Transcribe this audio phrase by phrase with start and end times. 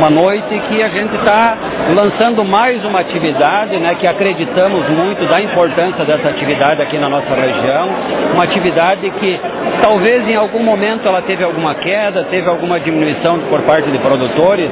[0.00, 1.58] uma noite que a gente está
[1.94, 7.34] lançando mais uma atividade, né, que acreditamos muito da importância dessa atividade aqui na nossa
[7.34, 7.86] região,
[8.32, 9.38] uma atividade que
[9.82, 14.70] talvez em algum momento ela teve alguma queda, teve alguma diminuição por parte de produtores,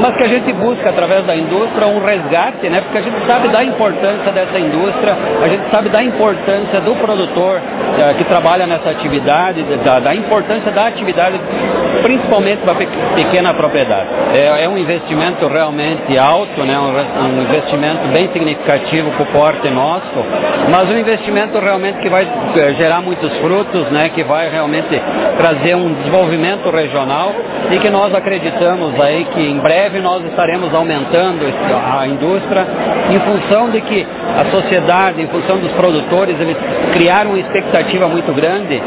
[0.00, 3.48] mas que a gente busca através da indústria um resgate, né, porque a gente sabe
[3.48, 7.60] da importância dessa indústria, a gente sabe da importância do produtor
[7.98, 11.40] eh, que trabalha nessa atividade, da, da importância da atividade
[12.02, 12.74] principalmente para
[13.14, 14.08] pequena propriedade.
[14.32, 16.78] É, é, um investimento realmente alto, né?
[16.78, 20.24] um, investimento bem significativo para o porte nosso,
[20.70, 24.10] mas um investimento realmente que vai eh, gerar muitos frutos, né?
[24.10, 25.00] que vai realmente
[25.38, 27.32] trazer um desenvolvimento regional
[27.70, 31.46] e que nós acreditamos aí que em breve nós estaremos aumentando
[31.98, 32.66] a indústria
[33.10, 34.06] em função de que
[34.38, 36.56] a sociedade, em função dos produtores, eles
[36.92, 38.80] criaram uma expectativa muito grande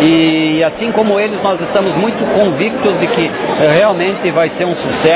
[0.00, 4.74] e assim como eles nós estamos muito convictos de que eh, realmente vai ser um
[4.74, 5.09] sucesso,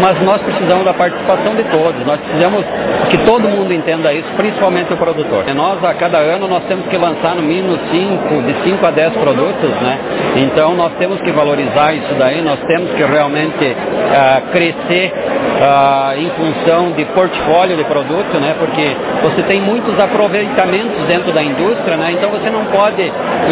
[0.00, 2.64] mas nós precisamos da participação de todos, nós precisamos
[3.10, 5.44] que todo mundo entenda isso, principalmente o produtor.
[5.54, 9.12] Nós, a cada ano, nós temos que lançar no mínimo 5, de 5 a 10
[9.14, 9.98] produtos, né?
[10.36, 16.30] Então nós temos que valorizar isso daí, nós temos que realmente uh, crescer uh, em
[16.30, 18.54] função de portfólio de produto, né?
[18.58, 22.12] Porque você tem muitos aproveitamentos dentro da indústria, né?
[22.12, 23.10] Então você não pode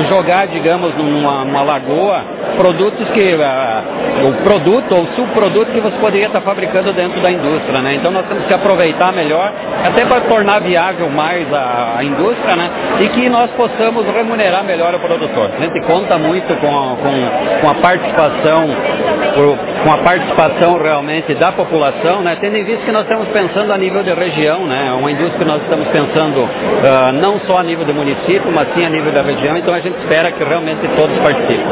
[0.08, 2.22] jogar, digamos, numa, numa lagoa
[2.56, 7.80] produtos que uh, o produto ou subproduto que você poderia estar fabricando dentro da indústria,
[7.80, 7.94] né?
[7.94, 9.52] Então nós temos que aproveitar melhor,
[9.84, 12.70] até para tornar viável mais a, a, indústria, né?
[13.00, 15.50] E que nós possamos remunerar melhor o produtor.
[15.58, 18.68] A gente conta muito com a, com, com a participação,
[19.84, 22.36] com a participação realmente da população, né?
[22.40, 24.94] Tendo em vista que nós estamos pensando a nível de região, né?
[24.98, 28.84] Uma indústria que nós estamos pensando uh, não só a nível do município, mas sim
[28.84, 29.56] a nível da região.
[29.56, 31.64] Então a gente espera que realmente todos participem.